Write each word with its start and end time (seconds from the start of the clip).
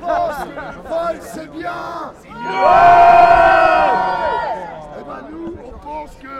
pense 0.00 0.46
vol 0.88 1.18
c'est 1.20 1.50
bien 1.52 2.12
Eh 4.98 5.02
ben 5.04 5.20
nous, 5.30 5.54
on 5.64 5.70
pense 5.78 6.10
que 6.16 6.36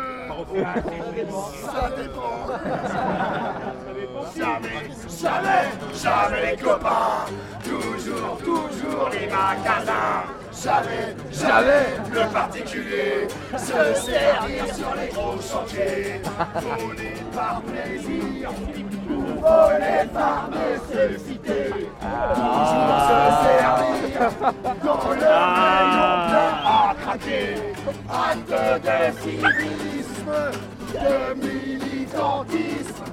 ça 1.67 1.91
dépend. 1.97 2.47
Jamais, 4.37 4.89
jamais, 5.09 5.65
jamais 5.95 6.51
les 6.51 6.57
copains. 6.57 7.27
Toujours, 7.65 8.39
toujours 8.39 9.09
les 9.11 9.27
magasins. 9.27 10.20
Jamais, 10.63 11.17
jamais 11.33 11.87
le 12.13 12.31
particulier 12.31 13.29
se 13.57 13.95
servir 13.99 14.75
sur 14.75 14.95
les 14.95 15.09
gros 15.09 15.41
chantiers. 15.41 16.21
Voler 16.55 17.17
par 17.35 17.63
plaisir 17.63 18.51
ou 19.09 19.41
voler 19.41 20.07
par 20.13 20.51
nécessité. 20.51 21.61
Toujours 22.35 23.01
se 23.09 23.17
servir 23.47 24.21
dans 24.85 25.09
le 25.09 25.21
rayon 25.21 26.11
plein 26.29 26.53
à 26.67 26.95
craquer. 27.01 27.49
Acte 28.11 28.53
de 28.85 28.99
civisme, 29.23 30.35
de 30.93 31.15
militantisme. 31.41 33.05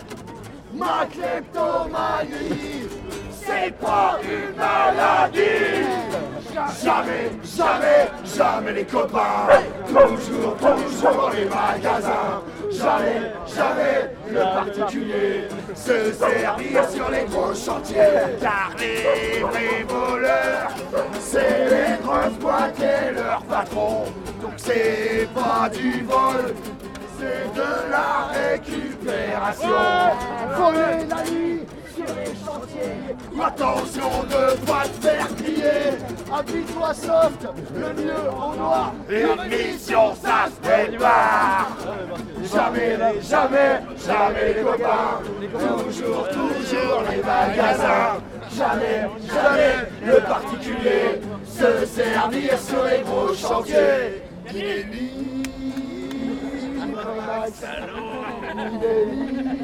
Ma 0.74 1.06
kleptomanie, 1.06 2.90
c'est 3.32 3.72
pas 3.80 4.20
une 4.22 4.56
maladie. 4.58 6.27
Jamais, 6.84 7.30
jamais, 7.44 8.10
jamais 8.26 8.74
les 8.74 8.86
copains. 8.86 9.48
Toujours, 9.88 10.56
toujours 10.58 11.32
les 11.32 11.46
magasins. 11.46 12.42
Jamais, 12.72 13.32
jamais 13.46 14.10
le 14.30 14.40
particulier 14.40 15.48
se 15.76 16.12
servir 16.14 16.90
sur 16.90 17.10
les 17.12 17.26
gros 17.26 17.54
chantiers. 17.54 18.38
Car 18.42 18.72
les 18.80 19.40
vrais 19.42 19.84
voleurs, 19.88 20.72
c'est 21.20 21.70
les 21.70 22.04
grosses 22.04 22.40
boîtes 22.40 22.80
et 22.80 23.14
leurs 23.14 23.44
patrons. 23.44 24.06
Donc 24.42 24.54
c'est 24.58 25.28
pas 25.36 25.70
du 25.70 26.04
vol, 26.04 26.56
c'est 27.20 27.54
de 27.56 27.92
la 27.92 28.50
récupération. 28.50 29.68
Voler 30.58 31.06
la 31.08 31.32
nuit 31.32 31.62
sur 32.08 32.16
les 32.16 32.36
chantiers. 32.46 33.16
Attention 33.42 34.24
de 34.24 34.66
pas 34.66 34.84
te 34.84 35.06
faire 35.06 35.28
crier. 35.36 35.98
Habille-toi 36.32 36.94
soft, 36.94 37.48
le 37.76 38.04
mieux 38.04 38.30
en 38.32 38.56
noir. 38.56 38.94
Une 39.10 39.50
mission, 39.50 40.16
ça 40.16 40.48
se 40.48 40.68
fait 40.68 40.92
noir. 40.98 41.68
Jamais, 42.54 42.98
jamais, 43.22 43.82
jamais 44.06 44.54
les 44.54 44.62
copains. 44.64 45.22
Toujours, 45.86 46.28
toujours 46.30 47.04
les 47.10 47.18
magasins. 47.18 48.22
Jamais, 48.56 49.08
jamais 49.28 49.74
le 50.06 50.22
particulier 50.22 51.22
se 51.46 51.86
servir 51.86 52.60
sur 52.60 52.84
les 52.86 53.02
gros 53.04 53.34
chantiers. 53.34 54.24
Il 54.50 54.58
est 54.58 54.84
libre. 54.84 55.44
Il 58.56 58.84
est 58.84 59.06
libre. 59.06 59.58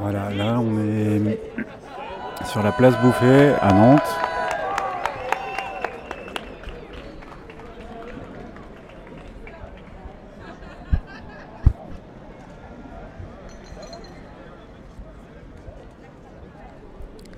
Voilà, 0.00 0.30
là 0.30 0.60
on 0.60 0.78
est 0.78 1.40
sur 2.44 2.62
la 2.62 2.72
place 2.72 2.96
Bouffée 3.00 3.54
à 3.60 3.72
Nantes. 3.72 4.02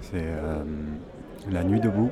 C'est 0.02 0.16
euh, 0.16 0.64
la 1.50 1.64
nuit 1.64 1.80
debout. 1.80 2.10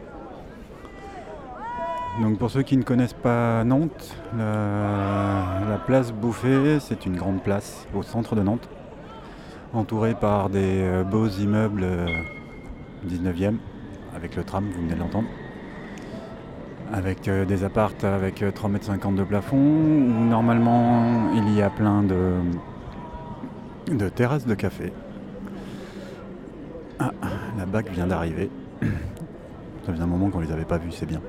Donc 2.20 2.38
pour 2.38 2.50
ceux 2.50 2.62
qui 2.62 2.78
ne 2.78 2.82
connaissent 2.82 3.12
pas 3.12 3.62
Nantes, 3.64 4.16
la, 4.38 5.60
la 5.68 5.76
place 5.76 6.12
Bouffée, 6.12 6.78
c'est 6.80 7.04
une 7.04 7.14
grande 7.14 7.42
place 7.42 7.86
au 7.94 8.02
centre 8.02 8.34
de 8.34 8.42
Nantes, 8.42 8.68
entourée 9.74 10.14
par 10.14 10.48
des 10.48 10.80
euh, 10.80 11.04
beaux 11.04 11.28
immeubles 11.28 11.82
euh, 11.84 12.06
19e, 13.06 13.56
avec 14.14 14.34
le 14.34 14.44
tram, 14.44 14.64
vous 14.64 14.80
venez 14.80 14.94
de 14.94 14.98
l'entendre, 14.98 15.28
avec 16.90 17.28
euh, 17.28 17.44
des 17.44 17.64
appartes 17.64 18.04
avec 18.04 18.42
euh, 18.42 18.50
3,50 18.50 19.08
m 19.08 19.16
de 19.16 19.24
plafond, 19.24 19.58
où 19.58 20.24
normalement 20.24 21.32
il 21.34 21.54
y 21.54 21.60
a 21.60 21.68
plein 21.68 22.02
de, 22.02 22.36
de 23.92 24.08
terrasses 24.08 24.46
de 24.46 24.54
café. 24.54 24.90
Ah, 26.98 27.10
la 27.58 27.66
BAC 27.66 27.90
vient 27.90 28.06
d'arriver. 28.06 28.48
Ça 28.80 29.92
faisait 29.92 30.02
un 30.02 30.06
moment 30.06 30.30
qu'on 30.30 30.40
les 30.40 30.50
avait 30.50 30.64
pas 30.64 30.78
vus, 30.78 30.92
c'est 30.92 31.04
bien. 31.04 31.20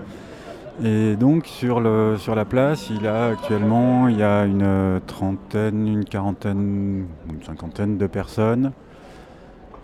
Et 0.84 1.16
donc 1.16 1.48
sur, 1.48 1.80
le, 1.80 2.18
sur 2.20 2.36
la 2.36 2.46
place, 2.46 2.92
il 2.92 3.08
a 3.08 3.30
actuellement 3.30 4.08
il 4.10 4.20
y 4.20 4.24
a 4.24 4.46
une 4.46 5.02
trentaine, 5.08 5.88
une 5.88 6.06
quarantaine, 6.06 7.08
une 7.28 7.44
cinquantaine 7.44 7.98
de 7.98 8.06
personnes, 8.06 8.74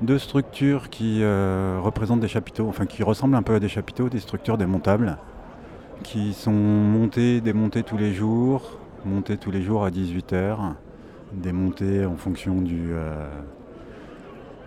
de 0.01 0.19
structures 0.19 0.91
qui 0.91 1.23
euh, 1.23 1.79
représentent 1.81 2.19
des 2.19 2.27
chapiteaux, 2.27 2.67
enfin 2.67 2.85
qui 2.85 3.01
ressemblent 3.01 3.35
un 3.35 3.41
peu 3.41 3.55
à 3.55 3.59
des 3.59 3.69
chapiteaux, 3.69 4.07
des 4.07 4.19
structures 4.19 4.55
démontables, 4.59 5.17
qui 6.03 6.33
sont 6.33 6.51
montées, 6.51 7.41
démontées 7.41 7.81
tous 7.81 7.97
les 7.97 8.13
jours, 8.13 8.77
montées 9.03 9.37
tous 9.37 9.49
les 9.49 9.63
jours 9.63 9.85
à 9.85 9.89
18h, 9.89 10.73
démontées 11.31 12.05
en 12.05 12.17
fonction 12.17 12.61
du, 12.61 12.91
euh, 12.91 13.27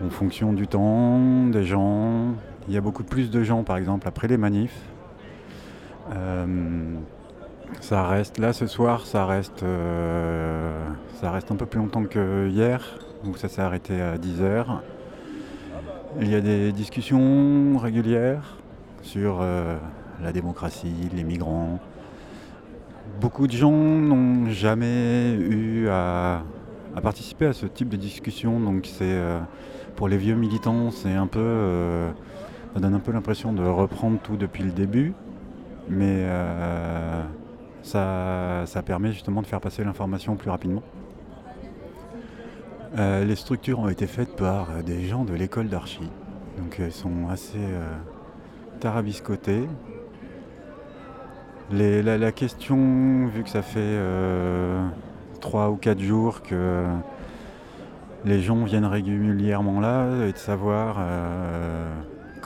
en 0.05 0.11
fonction 0.11 0.53
du 0.53 0.67
temps, 0.67 1.47
des 1.47 1.63
gens. 1.63 2.35
Il 2.67 2.75
y 2.75 2.77
a 2.77 2.81
beaucoup 2.81 3.05
plus 3.05 3.31
de 3.31 3.45
gens 3.45 3.63
par 3.63 3.77
exemple 3.77 4.09
après 4.09 4.27
les 4.27 4.39
manifs. 4.39 4.83
Euh, 6.15 6.95
ça 7.81 8.07
reste 8.07 8.39
là 8.39 8.53
ce 8.53 8.67
soir, 8.67 9.07
ça 9.07 9.27
reste, 9.27 9.63
euh, 9.63 10.87
ça 11.21 11.31
reste 11.31 11.51
un 11.51 11.57
peu 11.57 11.67
plus 11.67 11.81
longtemps 11.81 12.05
que 12.05 12.49
hier, 12.49 12.99
donc 13.25 13.39
ça 13.39 13.49
s'est 13.49 13.63
arrêté 13.63 14.01
à 14.01 14.17
10h. 14.17 14.67
Il 16.21 16.31
y 16.31 16.35
a 16.35 16.41
des 16.41 16.73
discussions 16.73 17.77
régulières 17.77 18.57
sur 19.03 19.39
euh, 19.41 19.77
la 20.23 20.33
démocratie, 20.33 21.11
les 21.15 21.25
migrants. 21.25 21.81
Beaucoup 23.21 23.47
de 23.47 23.53
gens 23.53 23.73
n'ont 23.73 24.49
jamais 24.51 25.33
eu 25.35 25.89
à, 25.89 26.43
participer 27.03 27.47
à 27.47 27.53
ce 27.53 27.67
type 27.67 27.89
de 27.89 27.97
discussion, 27.97 28.61
donc 28.61 28.87
c'est 28.87 29.19
pour 29.97 30.09
les 30.09 30.17
vieux 30.17 30.35
militants, 30.35 30.91
c'est 30.91 31.15
un 31.15 31.27
peu, 31.27 32.09
ça 32.75 32.81
donne 32.81 32.95
un 32.95 33.01
peu 33.01 33.13
l'impression 33.13 33.53
de 33.53 33.63
reprendre 33.63 34.19
tout 34.23 34.37
depuis 34.37 34.63
le 34.63 34.71
début 34.71 35.15
mais 35.89 36.25
euh, 36.25 37.23
ça, 37.83 38.65
ça 38.67 38.83
permet 38.83 39.13
justement 39.13 39.43
de 39.43 39.47
faire 39.47 39.61
passer 39.61 39.85
l'information 39.85 40.37
plus 40.37 40.51
rapidement. 40.51 40.83
Euh, 42.99 43.25
les 43.25 43.37
structures 43.37 43.79
ont 43.81 43.89
été 43.89 44.07
faites 44.07 44.37
par 44.37 44.83
des 44.85 45.07
gens 45.07 45.25
de 45.25 45.35
l'école 45.35 45.69
d'archi, 45.69 46.09
donc 46.59 46.81
elles 46.81 46.93
sont 46.93 47.29
assez 47.29 47.59
euh, 47.59 47.85
tarabiscotées. 48.81 49.69
La, 51.73 52.31
question, 52.31 53.27
vu 53.27 53.43
que 53.43 53.51
ça 53.51 53.61
fait 53.61 53.99
3 55.41 55.71
ou 55.71 55.77
4 55.77 55.99
jours 55.99 56.43
que 56.43 56.85
les 58.25 58.41
gens 58.41 58.63
viennent 58.63 58.85
régulièrement 58.85 59.81
là, 59.81 60.27
est 60.29 60.33
de 60.33 60.39
savoir 60.39 60.99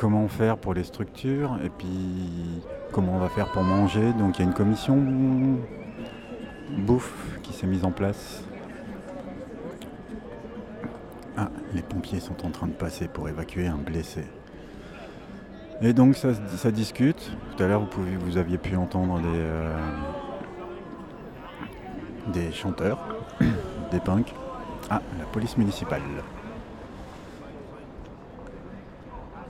comment 0.00 0.26
faire 0.28 0.56
pour 0.56 0.72
les 0.72 0.84
structures 0.84 1.58
et 1.62 1.68
puis 1.68 2.62
comment 2.90 3.16
on 3.16 3.18
va 3.18 3.28
faire 3.28 3.52
pour 3.52 3.62
manger. 3.62 4.14
Donc 4.14 4.38
il 4.38 4.42
y 4.42 4.44
a 4.44 4.48
une 4.48 4.54
commission 4.54 4.96
bouffe 6.78 7.38
qui 7.42 7.52
s'est 7.52 7.66
mise 7.66 7.84
en 7.84 7.90
place. 7.90 8.42
Ah, 11.36 11.50
les 11.74 11.82
pompiers 11.82 12.18
sont 12.18 12.46
en 12.46 12.50
train 12.50 12.66
de 12.66 12.72
passer 12.72 13.08
pour 13.08 13.28
évacuer 13.28 13.66
un 13.66 13.76
blessé. 13.76 14.24
Et 15.82 15.92
donc 15.92 16.16
ça, 16.16 16.70
discute. 16.70 17.30
Tout 17.56 17.62
à 17.62 17.66
l'heure, 17.66 17.86
vous 18.20 18.38
aviez 18.38 18.56
pu 18.58 18.76
entendre 18.76 19.20
des, 19.20 19.26
euh, 19.28 19.76
des 22.32 22.52
chanteurs, 22.52 22.98
des 23.90 24.00
punks. 24.00 24.32
Ah, 24.88 25.02
la 25.18 25.26
police 25.26 25.58
municipale. 25.58 26.02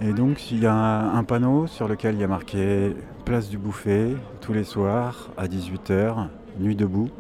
Et 0.03 0.15
donc 0.15 0.51
il 0.51 0.61
y 0.61 0.67
a 0.67 0.75
un, 0.75 1.23
panneau 1.25 1.67
sur 1.67 1.87
lequel 1.87 2.15
il 2.15 2.23
y 2.23 2.25
a 2.25 2.29
marqué 2.29 2.97
Place 3.27 3.51
du 3.51 3.59
Bouffet, 3.59 4.17
tous 4.41 4.55
les 4.55 4.65
soirs 4.65 5.29
à 5.37 5.47
18h, 5.47 6.29
nuit 6.59 6.75
debout, 6.75 7.11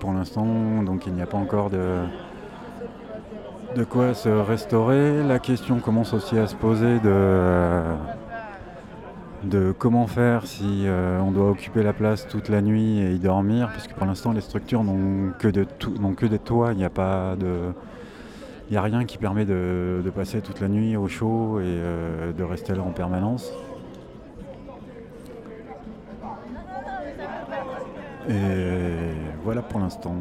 Pour 0.00 0.12
l'instant, 0.12 0.82
donc 0.84 1.06
il 1.06 1.14
n'y 1.14 1.22
a 1.22 1.26
pas 1.26 1.38
encore 1.38 1.70
de, 1.70 2.04
de 3.74 3.84
quoi 3.84 4.14
se 4.14 4.28
restaurer. 4.28 5.22
La 5.22 5.38
question 5.38 5.80
commence 5.80 6.12
aussi 6.12 6.38
à 6.38 6.46
se 6.46 6.54
poser 6.54 7.00
de, 7.00 7.82
de 9.44 9.72
comment 9.76 10.06
faire 10.06 10.46
si 10.46 10.84
euh, 10.86 11.20
on 11.20 11.30
doit 11.30 11.50
occuper 11.50 11.82
la 11.82 11.92
place 11.92 12.26
toute 12.28 12.48
la 12.48 12.60
nuit 12.60 12.98
et 12.98 13.12
y 13.12 13.18
dormir, 13.18 13.70
puisque 13.72 13.94
pour 13.94 14.06
l'instant 14.06 14.32
les 14.32 14.40
structures 14.40 14.84
n'ont 14.84 15.32
que, 15.38 15.48
de 15.48 15.66
que 16.16 16.26
des 16.26 16.38
toits, 16.38 16.72
il 16.72 16.78
n'y 16.78 16.84
a 16.84 16.90
pas 16.90 17.36
de. 17.36 17.72
Il 18.70 18.76
a 18.76 18.82
rien 18.82 19.06
qui 19.06 19.16
permet 19.16 19.46
de, 19.46 20.02
passer 20.14 20.42
toute 20.42 20.60
la 20.60 20.68
nuit 20.68 20.94
au 20.96 21.08
chaud 21.08 21.58
et 21.58 21.64
euh, 21.64 22.32
de 22.32 22.42
rester 22.44 22.74
là 22.74 22.82
en 22.82 22.90
permanence. 22.90 23.50
Et 28.28 28.34
voilà 29.42 29.62
pour 29.62 29.80
l'instant. 29.80 30.14